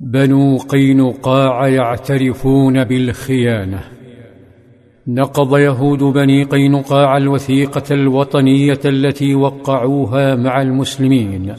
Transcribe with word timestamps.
بنو 0.00 0.56
قينقاع 0.56 1.68
يعترفون 1.68 2.84
بالخيانة. 2.84 3.80
نقض 5.08 5.58
يهود 5.58 5.98
بني 5.98 6.44
قينقاع 6.44 7.16
الوثيقة 7.16 7.82
الوطنية 7.90 8.80
التي 8.84 9.34
وقعوها 9.34 10.34
مع 10.34 10.62
المسلمين 10.62 11.54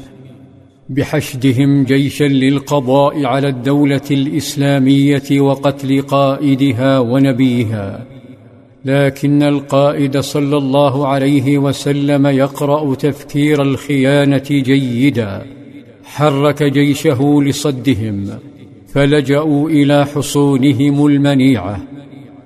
بحشدهم 0.89 1.83
جيشا 1.83 2.23
للقضاء 2.23 3.25
على 3.25 3.47
الدولة 3.47 4.01
الإسلامية 4.11 5.41
وقتل 5.41 6.01
قائدها 6.01 6.99
ونبيها. 6.99 8.05
لكن 8.85 9.43
القائد 9.43 10.17
صلى 10.17 10.57
الله 10.57 11.07
عليه 11.07 11.57
وسلم 11.57 12.27
يقرأ 12.27 12.95
تفكير 12.95 13.61
الخيانة 13.61 14.47
جيدا. 14.49 15.57
حرك 16.17 16.63
جيشه 16.63 17.41
لصدهم 17.41 18.29
فلجأوا 18.87 19.69
إلى 19.69 20.05
حصونهم 20.05 21.05
المنيعة 21.05 21.81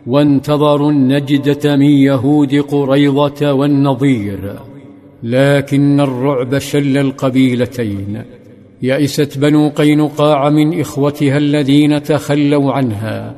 وانتظروا 0.08 0.92
النجدة 0.92 1.76
من 1.76 1.92
يهود 2.10 2.56
قريضه 2.56 3.52
والنظير. 3.52 4.56
لكن 5.24 6.00
الرعب 6.00 6.58
شل 6.58 6.98
القبيلتين 6.98 8.22
يئست 8.82 9.38
بنو 9.38 9.70
قينقاع 9.70 10.50
من 10.50 10.80
إخوتها 10.80 11.38
الذين 11.38 12.04
تخلوا 12.04 12.72
عنها 12.72 13.36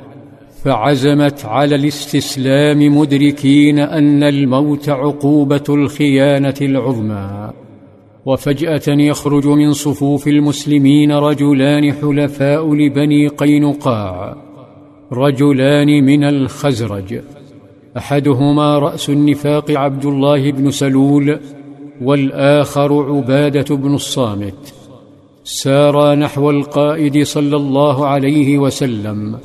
فعزمت 0.64 1.46
على 1.46 1.76
الاستسلام 1.76 2.98
مدركين 2.98 3.80
أن 3.80 4.24
الموت 4.24 4.90
عقوبة 4.90 5.64
الخيانة 5.70 6.56
العظمى. 6.62 7.54
وفجأة 8.26 8.82
يخرج 8.88 9.48
من 9.48 9.74
صفوف 9.74 10.28
المسلمين 10.28 11.12
رجلان 11.12 11.94
حلفاء 11.94 12.74
لبني 12.74 13.28
قينقاع. 13.28 14.36
رجلان 15.12 16.04
من 16.06 16.24
الخزرج. 16.24 17.20
أحدهما 17.98 18.80
رأس 18.80 19.10
النفاق 19.10 19.72
عبد 19.72 20.06
الله 20.06 20.52
بن 20.52 20.72
سلول 20.72 21.40
والآخر 22.02 23.16
عبادة 23.16 23.76
بن 23.76 23.94
الصامت. 23.94 24.74
سارا 25.44 26.16
نحو 26.16 26.50
القائد 26.50 27.24
صلى 27.24 27.56
الله 27.56 28.08
عليه 28.08 28.58
وسلم. 28.58 29.38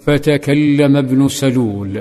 فتكلم 0.00 0.96
ابن 0.96 1.28
سلول. 1.28 2.00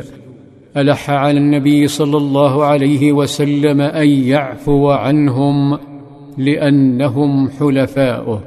ألح 0.78 1.10
على 1.10 1.38
النبي 1.38 1.88
صلى 1.88 2.18
الله 2.18 2.66
عليه 2.66 3.12
وسلم 3.12 3.82
أن 3.82 4.08
يعفو 4.08 4.90
عنهم. 4.90 5.89
لأنهم 6.38 7.50
حلفاؤه 7.50 8.42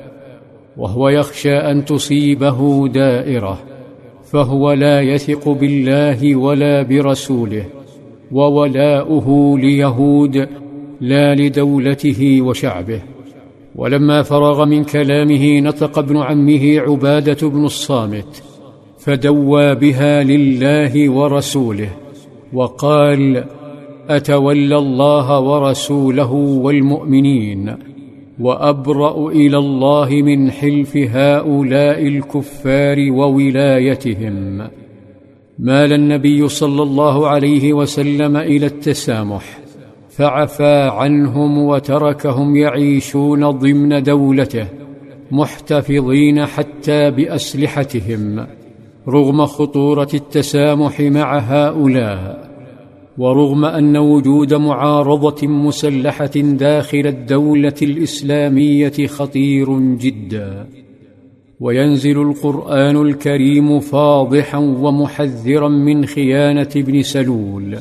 وهو 0.77 1.09
يخشى 1.09 1.57
أن 1.57 1.85
تصيبه 1.85 2.89
دائرة 2.89 3.59
فهو 4.25 4.73
لا 4.73 5.01
يثق 5.01 5.49
بالله 5.49 6.37
ولا 6.37 6.83
برسوله 6.83 7.65
وولاؤه 8.33 9.59
ليهود 9.59 10.49
لا 11.01 11.35
لدولته 11.35 12.43
وشعبه. 12.43 13.03
ولما 13.77 14.23
فرغ 14.23 14.65
من 14.65 14.85
كلامه 14.85 15.61
نطق 15.61 15.99
ابن 15.99 16.17
عمه 16.17 16.81
عبادة 16.81 17.49
بن 17.49 17.65
الصامت 17.65 18.43
فدوى 18.99 19.75
بها 19.75 20.23
لله 20.23 21.11
ورسوله 21.11 21.89
وقال 22.53 23.45
أتولى 24.17 24.77
الله 24.77 25.41
ورسوله 25.41 26.33
والمؤمنين 26.33 27.77
وأبرأ 28.41 29.29
إلى 29.31 29.59
الله 29.59 30.09
من 30.11 30.51
حلف 30.51 30.97
هؤلاء 30.97 32.07
الكفار 32.07 32.97
وولايتهم. 33.11 34.59
مال 35.59 35.93
النبي 35.93 36.49
صلى 36.49 36.83
الله 36.83 37.29
عليه 37.29 37.73
وسلم 37.73 38.37
إلى 38.37 38.67
التسامح 38.67 39.59
فعفى 40.11 40.91
عنهم 40.93 41.59
وتركهم 41.59 42.57
يعيشون 42.57 43.51
ضمن 43.51 44.03
دولته 44.03 44.67
محتفظين 45.31 46.47
حتى 46.47 47.11
بأسلحتهم 47.11 48.47
رغم 49.09 49.47
خطورة 49.47 50.09
التسامح 50.15 51.01
مع 51.01 51.39
هؤلاء. 51.39 52.42
ورغم 53.19 53.65
أن 53.65 53.97
وجود 53.97 54.55
معارضة 54.55 55.47
مسلحة 55.47 56.31
داخل 56.37 57.07
الدولة 57.07 57.75
الإسلامية 57.83 59.07
خطير 59.07 59.79
جدا 59.79 60.67
وينزل 61.61 62.23
القرآن 62.23 62.97
الكريم 62.97 63.81
فاضحا 63.81 64.59
ومحذرا 64.59 65.69
من 65.69 66.07
خيانة 66.07 66.69
ابن 66.77 67.03
سلول. 67.03 67.79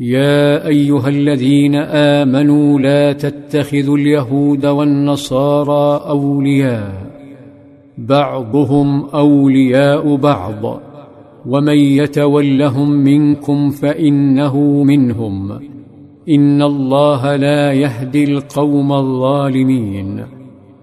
يا 0.00 0.66
أيها 0.66 1.08
الذين 1.08 1.74
آمنوا 1.74 2.80
لا 2.80 3.12
تتخذوا 3.12 3.96
اليهود 3.96 4.66
والنصارى 4.66 6.08
أولياء 6.08 7.06
بعضهم 7.98 9.04
أولياء 9.04 10.16
بعض. 10.16 10.80
ومن 11.46 11.76
يتولهم 11.76 12.90
منكم 12.90 13.70
فانه 13.70 14.84
منهم 14.84 15.52
ان 16.28 16.62
الله 16.62 17.36
لا 17.36 17.72
يهدي 17.72 18.24
القوم 18.24 18.92
الظالمين 18.92 20.24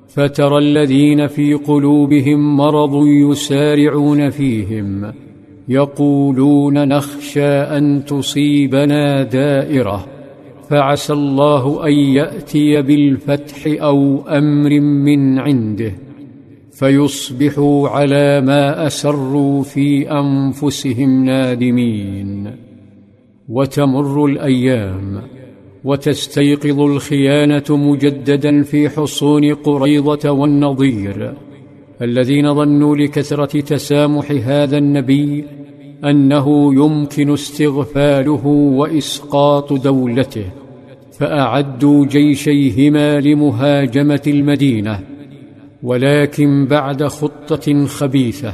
فترى 0.08 0.58
الذين 0.58 1.28
في 1.28 1.54
قلوبهم 1.54 2.58
مرض 2.58 3.08
يسارعون 3.08 4.30
فيهم 4.30 5.14
يقولون 5.68 6.88
نخشى 6.88 7.50
ان 7.50 8.06
تصيبنا 8.06 9.24
دائره 9.24 10.06
فعسى 10.70 11.14
الله 11.14 11.88
ان 11.88 11.94
ياتي 11.94 12.82
بالفتح 12.82 13.84
أو 13.84 14.22
أمر 14.28 14.80
من 14.80 15.40
عنده 15.40 15.94
فيصبحوا 16.74 17.90
على 17.90 18.42
ما 18.42 18.88
أسروا 18.88 19.64
في 19.64 20.12
أنفسهم 20.12 21.26
نادمين. 21.26 22.56
وتمر 23.50 24.26
الأيام 24.26 25.22
وتستيقظ 25.84 26.80
الخيانة 26.80 27.64
مجددا 27.70 28.64
في 28.64 28.90
حصون 28.90 29.54
قريضة 29.54 30.30
والنظير. 30.30 31.34
الذين 32.02 32.54
ظنوا 32.54 32.96
لكثرة 32.96 33.62
تسامح 33.62 34.32
هذا 34.32 34.78
النبي 34.78 35.46
أنه 36.06 36.74
يمكن 36.74 37.34
استغفاله 37.34 38.48
وإسقاط 38.48 39.74
دولته 39.74 40.46
فأعدوا 41.20 42.06
جيشيهما 42.06 43.20
لمهاجمة 43.20 44.22
المدينة. 44.28 45.13
ولكن 45.84 46.66
بعد 46.66 47.04
خطة 47.04 47.86
خبيثة 47.86 48.54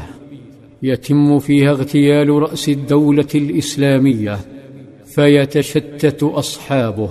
يتم 0.84 1.40
فيها 1.40 1.72
اغتيال 1.72 2.30
رأس 2.30 2.70
الدولة 2.70 3.28
الإسلامية 3.36 4.38
فيتشتت 5.06 6.24
أصحابه 6.24 7.10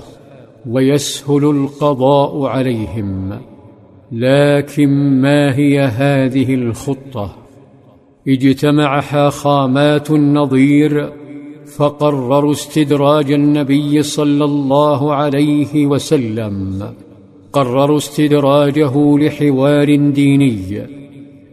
ويسهل 0.67 1.45
القضاء 1.45 2.45
عليهم. 2.47 3.41
لكن 4.13 4.89
ما 5.21 5.57
هي 5.57 5.81
هذه 5.81 6.55
الخطة؟ 6.55 7.37
اجتمع 8.29 9.01
حاخامات 9.01 10.11
النظير 10.11 11.13
فقرروا 11.77 12.53
استدراج 12.53 13.33
النبي 13.33 14.03
صلى 14.03 14.45
الله 14.45 15.15
عليه 15.15 15.87
وسلم. 15.87 16.83
قرروا 17.53 17.97
استدراجه 17.97 19.19
لحوار 19.19 19.97
ديني 19.97 20.87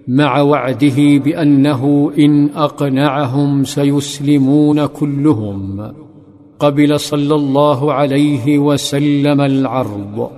مع 0.07 0.41
وعده 0.41 0.95
بأنه 0.97 2.11
إن 2.19 2.49
أقنعهم 2.49 3.64
سيسلمون 3.64 4.85
كلهم 4.85 5.93
قبل 6.59 6.99
صلى 6.99 7.35
الله 7.35 7.93
عليه 7.93 8.59
وسلم 8.59 9.41
العرض. 9.41 10.29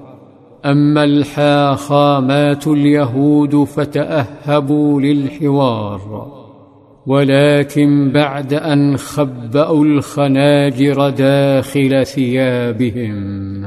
أما 0.65 1.03
الحاخامات 1.03 2.67
اليهود 2.67 3.63
فتأهبوا 3.63 5.01
للحوار 5.01 6.37
ولكن 7.07 8.11
بعد 8.11 8.53
أن 8.53 8.97
خبأوا 8.97 9.85
الخناجر 9.85 11.09
داخل 11.09 12.05
ثيابهم. 12.05 13.63